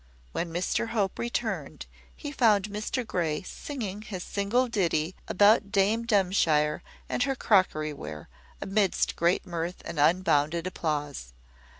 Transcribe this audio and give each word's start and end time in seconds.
When 0.31 0.51
Mr 0.51 0.87
Hope 0.87 1.19
returned, 1.19 1.85
he 2.15 2.31
found 2.31 2.69
Mr 2.69 3.05
Grey 3.05 3.43
singing 3.43 4.01
his 4.01 4.23
single 4.23 4.67
ditty, 4.67 5.13
about 5.27 5.71
Dame 5.71 6.07
Dumshire 6.07 6.81
and 7.07 7.21
her 7.21 7.35
crockery 7.35 7.93
ware, 7.93 8.27
amidst 8.59 9.15
great 9.15 9.45
mirth 9.45 9.83
and 9.85 9.99
unbounded 9.99 10.65
applause. 10.65 11.33